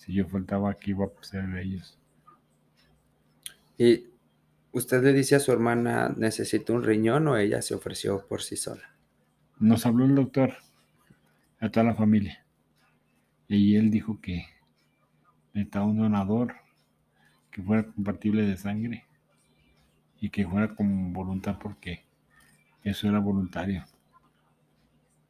si 0.06 0.12
yo 0.12 0.28
faltaba 0.28 0.70
aquí 0.70 0.92
iba 0.92 1.06
a 1.06 1.24
ser 1.24 1.46
de 1.48 1.62
ellos. 1.62 1.98
¿Y 3.76 4.06
usted 4.72 5.02
le 5.02 5.12
dice 5.12 5.34
a 5.34 5.40
su 5.40 5.50
hermana, 5.50 6.14
necesito 6.16 6.72
un 6.72 6.84
riñón 6.84 7.26
o 7.26 7.36
ella 7.36 7.60
se 7.60 7.74
ofreció 7.74 8.24
por 8.26 8.42
sí 8.42 8.56
sola? 8.56 8.94
Nos 9.58 9.84
habló 9.84 10.04
el 10.04 10.14
doctor 10.14 10.54
a 11.58 11.68
toda 11.70 11.86
la 11.86 11.94
familia 11.94 12.44
y 13.48 13.74
él 13.74 13.90
dijo 13.90 14.20
que 14.20 14.46
necesitaba 15.52 15.86
un 15.86 15.98
donador 15.98 16.54
que 17.50 17.62
fuera 17.62 17.84
compatible 17.84 18.42
de 18.42 18.56
sangre 18.56 19.04
y 20.20 20.30
que 20.30 20.46
fuera 20.46 20.74
con 20.74 21.12
voluntad 21.12 21.58
porque 21.60 22.04
eso 22.84 23.08
era 23.08 23.18
voluntario. 23.18 23.84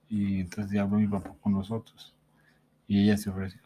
Y 0.09 0.41
entonces 0.41 0.73
ya 0.73 0.83
habló 0.83 0.99
mi 0.99 1.09
papá 1.09 1.35
con 1.41 1.53
nosotros 1.53 2.15
y 2.87 3.03
ella 3.03 3.17
se 3.17 3.31
ofreció. 3.31 3.66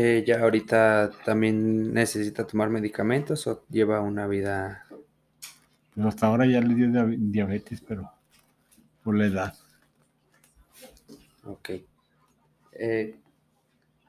¿Ella 0.00 0.42
ahorita 0.42 1.10
también 1.24 1.92
necesita 1.92 2.46
tomar 2.46 2.70
medicamentos 2.70 3.48
o 3.48 3.64
lleva 3.68 4.00
una 4.00 4.28
vida? 4.28 4.86
Pues 5.92 6.06
hasta 6.06 6.28
ahora 6.28 6.46
ya 6.46 6.60
le 6.60 6.76
dio 6.76 6.88
diabetes, 7.18 7.80
pero 7.80 8.08
por 9.02 9.16
la 9.16 9.26
edad. 9.26 9.54
Ok. 11.42 11.70
Eh, 12.74 13.18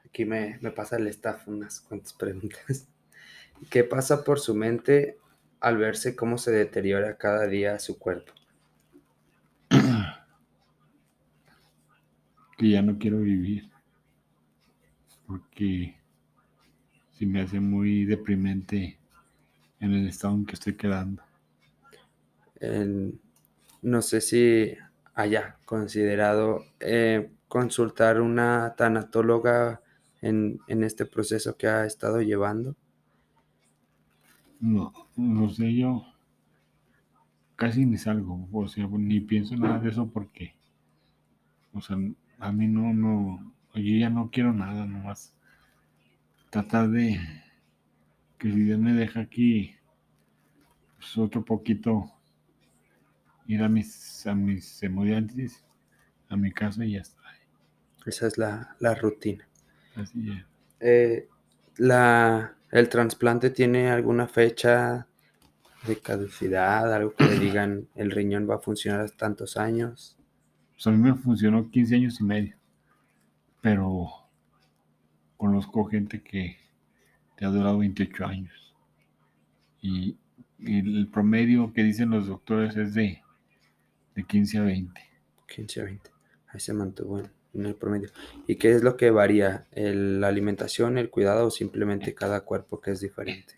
aquí 0.04 0.24
me, 0.24 0.60
me 0.60 0.70
pasa 0.70 0.94
el 0.94 1.08
staff 1.08 1.48
unas 1.48 1.80
cuantas 1.80 2.12
preguntas. 2.12 2.86
¿Qué 3.68 3.82
pasa 3.82 4.22
por 4.22 4.38
su 4.38 4.54
mente 4.54 5.18
al 5.58 5.76
verse 5.76 6.14
cómo 6.14 6.38
se 6.38 6.52
deteriora 6.52 7.16
cada 7.16 7.48
día 7.48 7.80
su 7.80 7.98
cuerpo? 7.98 8.32
Que 12.56 12.68
ya 12.68 12.82
no 12.82 12.96
quiero 12.96 13.18
vivir. 13.18 13.70
Porque 15.30 15.94
se 17.12 17.24
me 17.24 17.42
hace 17.42 17.60
muy 17.60 18.04
deprimente 18.04 18.98
en 19.78 19.92
el 19.92 20.08
estado 20.08 20.34
en 20.34 20.44
que 20.44 20.54
estoy 20.54 20.74
quedando. 20.74 21.22
no 23.82 24.02
sé 24.02 24.20
si 24.20 24.74
haya 25.14 25.56
considerado 25.64 26.64
eh, 26.80 27.30
consultar 27.46 28.20
una 28.20 28.74
tanatóloga 28.76 29.82
en, 30.20 30.58
en 30.66 30.82
este 30.82 31.06
proceso 31.06 31.56
que 31.56 31.68
ha 31.68 31.86
estado 31.86 32.20
llevando. 32.22 32.74
No, 34.58 34.92
no 35.14 35.48
sé, 35.48 35.76
yo 35.76 36.04
casi 37.54 37.86
ni 37.86 37.98
salgo, 37.98 38.48
o 38.50 38.66
sea, 38.66 38.88
ni 38.90 39.20
pienso 39.20 39.54
nada 39.54 39.78
de 39.78 39.90
eso 39.90 40.10
porque, 40.10 40.54
o 41.72 41.80
sea, 41.80 41.96
a 42.38 42.52
mí 42.52 42.66
no, 42.66 42.92
no, 42.92 43.52
yo 43.74 43.98
ya 43.98 44.10
no 44.10 44.30
quiero 44.30 44.52
nada, 44.52 44.86
nomás 44.86 45.34
tratar 46.50 46.90
de 46.90 47.20
que 48.38 48.50
si 48.50 48.64
Dios 48.64 48.78
me 48.78 48.92
deja 48.92 49.20
aquí, 49.20 49.76
pues 50.96 51.16
otro 51.16 51.44
poquito, 51.44 52.10
ir 53.46 53.62
a 53.62 53.68
mis, 53.68 54.26
a 54.26 54.34
mis 54.34 54.82
hemodiálisis, 54.82 55.64
a 56.28 56.36
mi 56.36 56.52
casa 56.52 56.84
y 56.84 56.92
ya 56.92 57.00
está. 57.00 57.20
Esa 58.06 58.26
es 58.26 58.38
la, 58.38 58.76
la 58.80 58.94
rutina. 58.94 59.46
Así 59.94 60.30
es. 60.30 60.44
Eh, 60.80 61.28
la, 61.76 62.56
¿El 62.70 62.88
trasplante 62.88 63.50
tiene 63.50 63.90
alguna 63.90 64.26
fecha 64.26 65.06
de 65.86 65.96
caducidad? 65.98 66.92
Algo 66.92 67.14
que 67.14 67.24
le 67.24 67.38
digan 67.38 67.88
el 67.94 68.10
riñón 68.10 68.48
va 68.48 68.56
a 68.56 68.60
funcionar 68.60 69.10
tantos 69.10 69.56
años. 69.56 70.16
Pues 70.72 70.86
a 70.86 70.90
mí 70.90 70.98
me 70.98 71.14
funcionó 71.14 71.70
15 71.70 71.96
años 71.96 72.20
y 72.20 72.24
medio. 72.24 72.59
Pero 73.60 74.10
conozco 75.36 75.84
gente 75.86 76.22
que 76.22 76.56
te 77.36 77.44
ha 77.44 77.48
durado 77.48 77.78
28 77.78 78.26
años. 78.26 78.74
Y, 79.80 80.16
el 80.62 81.08
promedio 81.10 81.72
que 81.72 81.82
dicen 81.82 82.10
los 82.10 82.26
doctores 82.26 82.76
es 82.76 82.92
de, 82.92 83.22
de 84.14 84.24
15 84.24 84.58
a 84.58 84.62
20. 84.62 85.00
15 85.46 85.80
a 85.80 85.84
20. 85.84 86.10
Ahí 86.48 86.60
se 86.60 86.74
mantuvo 86.74 87.18
en 87.18 87.30
en 87.54 87.66
el 87.66 87.74
promedio. 87.74 88.10
¿Y 88.46 88.56
qué 88.56 88.72
es 88.72 88.82
lo 88.82 88.96
que 88.96 89.10
varía? 89.10 89.66
¿La 89.72 90.28
alimentación, 90.28 90.98
el 90.98 91.10
cuidado 91.10 91.46
o 91.46 91.50
simplemente 91.50 92.14
cada 92.14 92.42
cuerpo 92.42 92.80
que 92.80 92.92
es 92.92 93.00
diferente? 93.00 93.54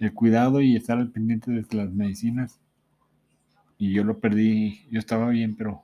El 0.00 0.12
cuidado 0.12 0.60
y 0.60 0.76
estar 0.76 0.98
al 0.98 1.10
pendiente 1.10 1.50
de 1.50 1.64
las 1.72 1.92
medicinas. 1.92 2.60
Y 3.78 3.92
yo 3.92 4.04
lo 4.04 4.18
perdí, 4.18 4.86
yo 4.90 4.98
estaba 4.98 5.28
bien, 5.28 5.56
pero 5.56 5.82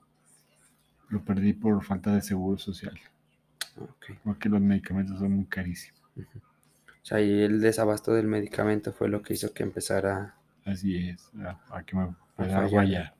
lo 1.08 1.24
perdí 1.24 1.52
por 1.52 1.82
falta 1.84 2.14
de 2.14 2.22
seguro 2.22 2.58
social. 2.58 2.98
Porque 4.22 4.48
los 4.48 4.60
medicamentos 4.60 5.18
son 5.18 5.32
muy 5.32 5.46
carísimos. 5.46 6.00
O 6.16 7.06
sea, 7.06 7.20
y 7.20 7.42
el 7.42 7.60
desabasto 7.60 8.14
del 8.14 8.26
medicamento 8.26 8.92
fue 8.92 9.08
lo 9.08 9.22
que 9.22 9.34
hizo 9.34 9.52
que 9.52 9.62
empezara... 9.62 10.36
Así 10.64 11.08
es, 11.08 11.30
a, 11.70 11.82
que 11.82 11.96
me 11.96 12.04
a 12.38 12.68
fallar. 12.68 13.14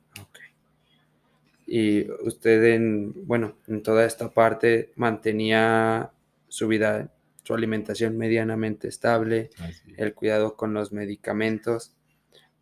Y 1.66 2.10
usted 2.22 2.62
en, 2.74 3.26
bueno, 3.26 3.56
en 3.66 3.82
toda 3.82 4.04
esta 4.04 4.32
parte 4.32 4.92
mantenía 4.96 6.10
su 6.48 6.68
vida, 6.68 7.10
su 7.42 7.54
alimentación 7.54 8.16
medianamente 8.16 8.88
estable, 8.88 9.50
el 9.96 10.14
cuidado 10.14 10.56
con 10.56 10.72
los 10.72 10.92
medicamentos, 10.92 11.94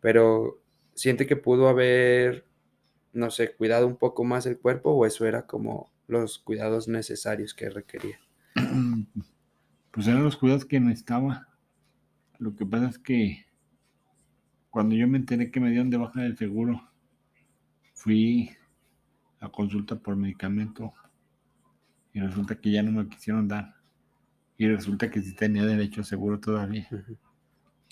pero 0.01 0.59
siente 0.93 1.25
que 1.25 1.35
pudo 1.37 1.69
haber, 1.69 2.45
no 3.13 3.31
sé, 3.31 3.53
cuidado 3.53 3.87
un 3.87 3.95
poco 3.95 4.23
más 4.23 4.45
el 4.45 4.57
cuerpo 4.57 4.91
o 4.91 5.05
eso 5.05 5.25
era 5.25 5.45
como 5.45 5.92
los 6.07 6.39
cuidados 6.39 6.87
necesarios 6.87 7.53
que 7.53 7.69
requería. 7.69 8.19
Pues 9.91 10.07
eran 10.07 10.23
los 10.23 10.37
cuidados 10.37 10.65
que 10.65 10.79
necesitaba. 10.79 11.47
Lo 12.39 12.55
que 12.55 12.65
pasa 12.65 12.87
es 12.87 12.97
que 12.97 13.45
cuando 14.71 14.95
yo 14.95 15.07
me 15.07 15.19
enteré 15.19 15.51
que 15.51 15.59
me 15.59 15.69
dieron 15.69 15.91
de 15.91 15.97
baja 15.97 16.21
del 16.21 16.35
seguro, 16.35 16.81
fui 17.93 18.49
la 19.39 19.49
consulta 19.49 19.95
por 19.95 20.15
medicamento 20.15 20.95
y 22.11 22.21
resulta 22.21 22.55
que 22.55 22.71
ya 22.71 22.81
no 22.81 22.91
me 22.91 23.07
quisieron 23.07 23.47
dar. 23.47 23.75
Y 24.57 24.67
resulta 24.67 25.11
que 25.11 25.21
sí 25.21 25.35
tenía 25.35 25.63
derecho 25.63 26.03
seguro 26.03 26.39
todavía. 26.39 26.87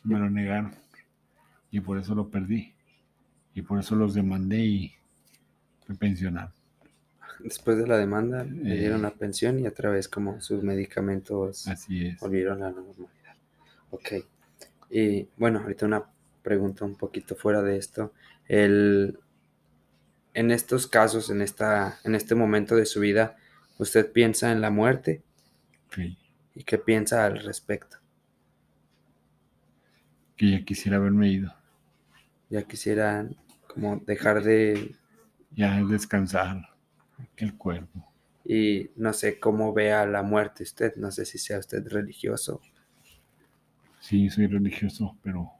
Me 0.04 0.18
lo 0.18 0.28
negaron. 0.28 0.74
Y 1.70 1.82
por 1.82 2.00
eso 2.00 2.16
lo 2.16 2.32
perdí. 2.32 2.74
Y 3.54 3.62
por 3.62 3.80
eso 3.80 3.96
los 3.96 4.16
demandé 4.16 4.66
y 4.66 4.94
me 5.88 5.96
pensionaron. 5.96 6.61
Después 7.44 7.78
de 7.78 7.88
la 7.88 7.98
demanda, 7.98 8.44
le 8.44 8.78
dieron 8.78 9.00
eh. 9.00 9.04
la 9.04 9.12
pensión 9.12 9.60
y 9.60 9.68
otra 9.68 9.90
vez 9.90 10.08
como 10.08 10.42
sus 10.42 10.64
medicamentos 10.64 11.68
así 11.68 12.16
volvieron 12.20 12.64
a 12.64 12.70
la 12.70 12.82
normalidad. 12.82 13.36
Ok. 13.92 14.14
Y 14.90 15.28
bueno, 15.38 15.60
ahorita 15.60 15.86
una 15.86 16.04
pregunta 16.42 16.86
un 16.86 16.96
poquito 16.96 17.36
fuera 17.36 17.62
de 17.62 17.78
esto. 17.78 18.14
El, 18.48 19.20
en 20.34 20.52
estos 20.52 20.88
casos, 20.88 21.30
en, 21.30 21.42
esta, 21.42 22.00
en 22.04 22.16
este 22.16 22.36
momento 22.36 22.76
de 22.76 22.86
su 22.86 23.00
vida, 23.00 23.38
usted 23.78 24.12
piensa 24.12 24.52
en 24.52 24.62
la 24.62 24.70
muerte? 24.70 25.24
Sí. 25.96 26.18
¿Y 26.56 26.64
qué 26.64 26.78
piensa 26.78 27.26
al 27.26 27.42
respecto? 27.44 27.98
Que 30.36 30.52
ya 30.52 30.66
quisiera 30.66 30.98
haberme 30.98 31.30
ido. 31.30 31.54
Ya 32.50 32.64
quisiera 32.64 33.28
como 33.68 33.98
dejar 34.06 34.44
de... 34.44 34.96
Ya 35.52 35.82
descansar 35.84 36.71
el 37.38 37.58
cuerpo. 37.58 38.08
Y 38.44 38.90
no 38.96 39.14
sé 39.14 39.40
cómo 39.40 39.74
vea 39.74 40.06
la 40.06 40.24
muerte 40.24 40.64
usted, 40.64 40.96
no 40.96 41.12
sé 41.12 41.26
si 41.26 41.38
sea 41.38 41.60
usted 41.60 41.88
religioso. 41.88 42.62
Sí, 44.00 44.30
soy 44.30 44.48
religioso, 44.48 45.18
pero 45.22 45.52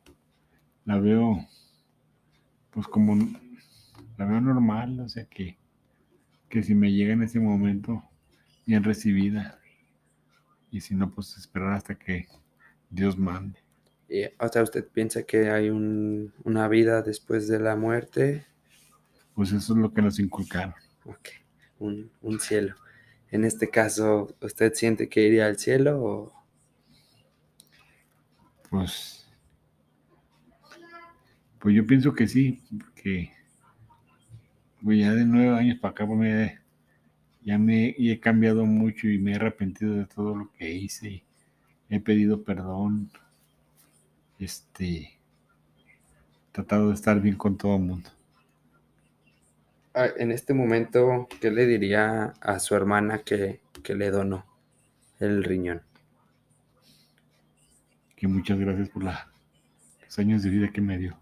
la 0.86 1.00
veo 1.00 1.48
pues 2.72 2.88
como 2.88 3.16
la 4.18 4.26
veo 4.26 4.42
normal, 4.42 5.00
o 5.02 5.10
sea 5.10 5.26
que, 5.26 5.58
que 6.50 6.64
si 6.64 6.74
me 6.74 6.92
llega 6.92 7.14
en 7.14 7.24
ese 7.24 7.40
momento, 7.40 8.04
bien 8.66 8.84
recibida. 8.84 9.60
Y 10.72 10.80
si 10.82 10.96
no, 10.96 11.12
pues 11.12 11.38
esperar 11.38 11.74
hasta 11.74 11.96
que 11.96 12.28
Dios 12.90 13.18
mande. 13.18 13.60
Y, 14.08 14.24
o 14.40 14.48
sea, 14.48 14.64
¿usted 14.64 14.88
piensa 14.88 15.24
que 15.24 15.50
hay 15.50 15.70
una 15.70 16.68
vida 16.68 17.02
después 17.02 17.48
de 17.48 17.60
la 17.60 17.76
muerte? 17.76 18.46
Pues 19.36 19.52
eso 19.52 19.74
es 19.74 19.80
lo 19.80 19.94
que 19.94 20.02
nos 20.02 20.20
inculcaron. 20.20 20.74
Ok, 21.06 21.30
un, 21.82 22.12
un 22.22 22.40
cielo. 22.40 22.76
En 23.32 23.46
este 23.46 23.70
caso, 23.70 24.36
¿usted 24.42 24.74
siente 24.74 25.10
que 25.10 25.26
iría 25.28 25.48
al 25.48 25.58
cielo 25.58 26.04
o...? 26.04 26.34
Pues, 28.70 29.30
pues 31.60 31.76
yo 31.76 31.86
pienso 31.86 32.14
que 32.14 32.28
sí, 32.28 32.64
que 32.96 33.32
pues 34.82 35.00
ya 35.00 35.14
de 35.14 35.26
nueve 35.26 35.60
años 35.60 35.78
para 35.80 35.92
acá, 35.92 36.08
pues 36.08 36.54
ya 37.44 37.58
me 37.58 37.96
he 37.98 38.20
cambiado 38.20 38.66
mucho 38.66 39.08
y 39.08 39.20
me 39.20 39.34
he 39.34 39.36
arrepentido 39.36 39.96
de 39.96 40.06
todo 40.06 40.36
lo 40.36 40.52
que 40.54 40.72
hice. 40.74 41.24
he 41.90 42.00
pedido 42.00 42.44
perdón. 42.44 43.12
Este, 44.40 45.20
tratado 46.52 46.90
de 46.90 46.96
estar 46.96 47.22
bien 47.22 47.36
con 47.36 47.58
todo 47.58 47.76
el 47.76 47.84
mundo 47.84 48.10
en 49.94 50.32
este 50.32 50.54
momento, 50.54 51.28
¿qué 51.40 51.52
le 51.52 51.66
diría 51.66 52.34
a 52.40 52.60
su 52.60 52.76
hermana 52.76 53.20
que, 53.20 53.60
que 53.84 53.96
le 53.96 54.10
donó 54.10 54.46
el 55.20 55.44
riñón? 55.44 55.82
Que 58.16 58.28
muchas 58.28 58.60
gracias 58.60 58.90
por 58.90 59.04
los 59.04 59.16
años 60.18 60.44
de 60.44 60.50
vida 60.50 60.72
que 60.72 60.82
me 60.82 60.98
dio. 60.98 61.18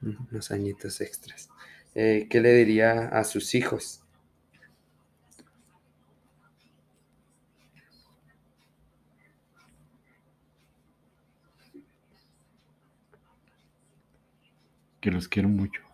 Unos 0.00 0.50
añitos 0.50 1.00
extras. 1.00 1.48
Eh, 1.94 2.26
¿Qué 2.30 2.40
le 2.40 2.54
diría 2.54 3.08
a 3.08 3.24
sus 3.24 3.54
hijos? 3.54 4.02
Que 15.00 15.10
los 15.10 15.28
quiero 15.28 15.48
mucho. 15.48 15.87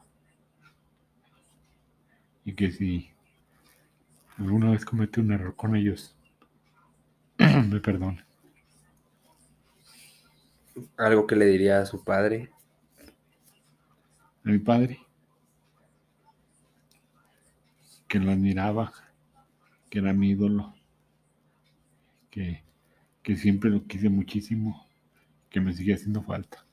Y 2.55 2.57
que 2.57 2.71
si 2.71 3.11
alguna 4.39 4.71
vez 4.71 4.85
cometí 4.85 5.19
un 5.19 5.33
error 5.33 5.57
con 5.57 5.75
ellos, 5.75 6.17
me 7.39 7.81
perdone. 7.81 8.25
Algo 10.97 11.27
que 11.27 11.35
le 11.35 11.47
diría 11.47 11.81
a 11.81 11.87
su 11.87 12.05
padre. 12.05 12.53
A 14.45 14.51
mi 14.51 14.61
padre. 14.61 15.01
Que 18.07 18.21
lo 18.21 18.31
admiraba, 18.31 18.93
que 19.91 19.99
era 19.99 20.13
mi 20.13 20.31
ídolo, 20.31 20.77
que, 22.31 22.63
que 23.25 23.37
siempre 23.37 23.69
lo 23.69 23.85
quise 23.85 24.09
muchísimo, 24.09 24.89
que 25.51 25.61
me 25.61 25.73
sigue 25.73 25.95
haciendo 25.95 26.23
falta. 26.23 26.65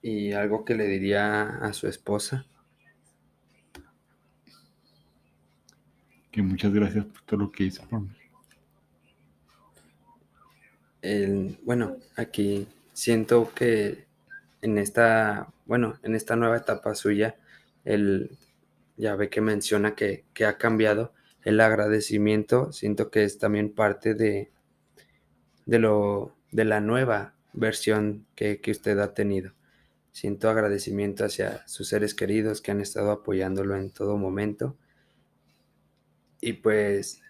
¿Y 0.00 0.30
algo 0.30 0.64
que 0.64 0.76
le 0.76 0.86
diría 0.86 1.42
a 1.58 1.72
su 1.72 1.88
esposa? 1.88 2.46
Que 6.30 6.42
muchas 6.42 6.72
gracias 6.72 7.04
por 7.04 7.22
todo 7.22 7.40
lo 7.40 7.52
que 7.52 7.64
hizo 7.64 7.82
por 7.88 8.00
mí. 8.02 8.08
El, 11.00 11.58
bueno, 11.62 11.96
aquí 12.16 12.66
siento 12.92 13.52
que 13.54 14.06
en 14.62 14.78
esta, 14.78 15.52
bueno, 15.66 15.98
en 16.02 16.14
esta 16.14 16.36
nueva 16.36 16.56
etapa 16.56 16.94
suya, 16.94 17.36
el, 17.84 18.36
ya 18.96 19.14
ve 19.14 19.30
que 19.30 19.40
menciona 19.40 19.94
que, 19.94 20.24
que 20.34 20.44
ha 20.44 20.58
cambiado 20.58 21.12
el 21.44 21.60
agradecimiento, 21.60 22.72
siento 22.72 23.10
que 23.10 23.22
es 23.24 23.38
también 23.38 23.72
parte 23.72 24.14
de, 24.14 24.50
de, 25.66 25.78
lo, 25.78 26.34
de 26.50 26.64
la 26.64 26.80
nueva 26.80 27.34
versión 27.52 28.26
que, 28.34 28.60
que 28.60 28.72
usted 28.72 28.98
ha 28.98 29.14
tenido. 29.14 29.52
Siento 30.10 30.50
agradecimiento 30.50 31.24
hacia 31.24 31.66
sus 31.68 31.88
seres 31.88 32.14
queridos 32.14 32.60
que 32.60 32.72
han 32.72 32.80
estado 32.80 33.12
apoyándolo 33.12 33.76
en 33.76 33.90
todo 33.90 34.16
momento. 34.16 34.76
Y 36.40 36.54
pues 36.54 37.20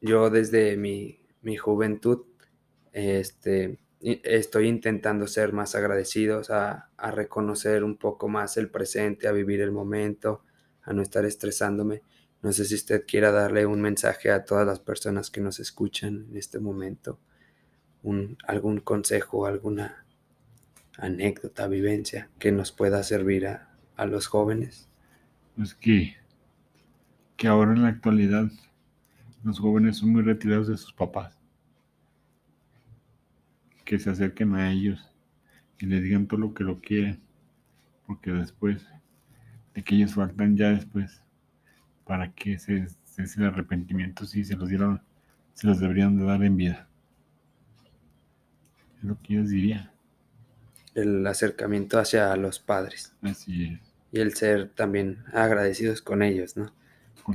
yo 0.00 0.30
desde 0.30 0.76
mi, 0.76 1.20
mi 1.42 1.56
juventud 1.56 2.24
este, 2.92 3.78
estoy 4.00 4.68
intentando 4.68 5.26
ser 5.26 5.52
más 5.52 5.74
agradecidos, 5.74 6.50
a, 6.50 6.90
a, 6.96 7.10
reconocer 7.10 7.84
un 7.84 7.96
poco 7.96 8.28
más 8.28 8.56
el 8.56 8.70
presente, 8.70 9.28
a 9.28 9.32
vivir 9.32 9.60
el 9.60 9.72
momento, 9.72 10.42
a 10.82 10.92
no 10.92 11.02
estar 11.02 11.24
estresándome. 11.24 12.02
No 12.42 12.52
sé 12.52 12.64
si 12.64 12.74
usted 12.74 13.04
quiera 13.06 13.32
darle 13.32 13.66
un 13.66 13.80
mensaje 13.80 14.30
a 14.30 14.44
todas 14.44 14.66
las 14.66 14.80
personas 14.80 15.30
que 15.30 15.40
nos 15.40 15.58
escuchan 15.58 16.26
en 16.30 16.36
este 16.36 16.58
momento, 16.58 17.18
un, 18.02 18.38
algún 18.46 18.80
consejo, 18.80 19.46
alguna 19.46 20.06
anécdota, 20.96 21.66
vivencia 21.66 22.30
que 22.38 22.52
nos 22.52 22.72
pueda 22.72 23.02
servir 23.02 23.46
a, 23.46 23.76
a 23.96 24.06
los 24.06 24.26
jóvenes. 24.26 24.88
Pues 25.56 25.74
que, 25.74 26.16
que 27.36 27.48
ahora 27.48 27.72
en 27.72 27.82
la 27.82 27.88
actualidad 27.88 28.50
los 29.44 29.58
jóvenes 29.60 29.98
son 29.98 30.10
muy 30.10 30.22
retirados 30.22 30.68
de 30.68 30.76
sus 30.76 30.92
papás. 30.92 31.36
Que 33.84 33.98
se 33.98 34.10
acerquen 34.10 34.54
a 34.54 34.72
ellos 34.72 35.12
y 35.78 35.86
les 35.86 36.02
digan 36.02 36.26
todo 36.26 36.40
lo 36.40 36.54
que 36.54 36.64
lo 36.64 36.80
quieren. 36.80 37.20
Porque 38.06 38.32
después 38.32 38.86
de 39.74 39.82
que 39.82 39.94
ellos 39.94 40.14
faltan 40.14 40.56
ya 40.56 40.70
después, 40.70 41.22
para 42.04 42.32
que 42.32 42.58
se, 42.58 42.88
se 43.04 43.22
ese 43.24 43.44
arrepentimiento 43.44 44.24
si 44.24 44.44
se 44.44 44.56
los 44.56 44.68
dieron, 44.68 45.02
se 45.54 45.66
los 45.66 45.78
deberían 45.78 46.16
de 46.16 46.24
dar 46.24 46.42
en 46.42 46.56
vida. 46.56 46.88
Es 48.98 49.04
lo 49.04 49.20
que 49.20 49.34
yo 49.34 49.40
les 49.40 49.50
diría. 49.50 49.92
El 50.94 51.26
acercamiento 51.26 51.98
hacia 51.98 52.34
los 52.36 52.58
padres. 52.58 53.14
Así 53.22 53.64
es. 53.64 53.80
Y 54.12 54.20
el 54.20 54.34
ser 54.34 54.70
también 54.70 55.24
agradecidos 55.32 56.00
con 56.00 56.22
ellos, 56.22 56.56
¿no? 56.56 56.72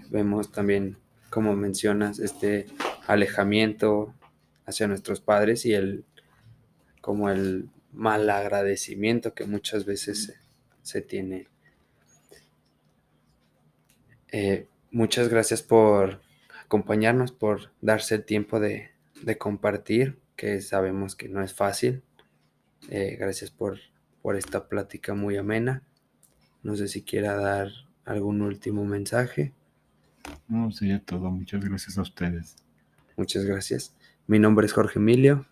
Vemos 0.10 0.51
también 0.51 0.97
como 1.30 1.56
mencionas, 1.56 2.19
este 2.19 2.67
alejamiento 3.08 4.13
hacia 4.65 4.88
nuestros 4.88 5.21
padres 5.21 5.65
y 5.65 5.73
el 5.73 6.04
como 6.99 7.30
el 7.30 7.69
mal 7.91 8.30
agradecimiento 8.30 9.34
que 9.34 9.45
muchas 9.45 9.86
veces 9.86 10.34
se, 10.84 11.01
tiene. 11.01 11.47
Eh, 14.32 14.67
muchas 14.91 15.30
gracias 15.30 15.63
por 15.63 16.21
acompañarnos, 16.63 17.32
por 17.32 17.71
darse 17.82 18.15
el 18.15 18.23
tiempo 18.23 18.60
de, 18.60 18.91
de 19.23 19.38
compartir, 19.38 20.19
que 20.36 20.62
sabemos 20.62 21.15
que 21.15 21.27
no 21.27 21.41
es 21.41 21.54
fácil. 21.54 22.04
Eh, 22.89 23.17
gracias 23.19 23.51
por, 23.51 23.80
por 24.21 24.36
esta 24.36 24.67
plática 24.67 25.13
muy 25.13 25.38
amena. 25.38 25.84
No 26.63 26.75
sé 26.75 26.88
si 26.88 27.01
quiera 27.01 27.36
dar 27.36 27.69
algún 28.06 28.41
último 28.41 28.86
mensaje. 28.86 29.54
No, 30.47 30.71
sería 30.71 31.03
todo. 31.03 31.31
Muchas 31.31 31.63
gracias 31.63 31.97
a 31.97 32.01
ustedes. 32.01 32.55
Muchas 33.17 33.45
gracias. 33.45 33.95
Mi 34.27 34.39
nombre 34.39 34.65
es 34.65 34.73
Jorge 34.73 34.99
Emilio. 34.99 35.45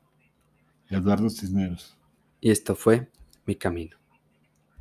Eduardo 0.89 1.29
Cisneros. 1.29 1.97
Y 2.41 2.51
esto 2.51 2.75
fue 2.75 3.09
Mi 3.45 3.55
Camino. 3.55 3.97